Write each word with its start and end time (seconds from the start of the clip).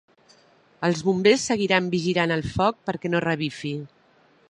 Els 0.87 1.03
Bombers 1.09 1.45
seguiran 1.51 1.91
vigilant 1.97 2.35
el 2.39 2.45
foc 2.57 2.83
perquè 2.89 3.13
no 3.15 3.25
revifi. 3.31 3.77